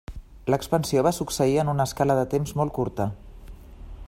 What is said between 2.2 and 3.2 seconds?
de temps molt curta.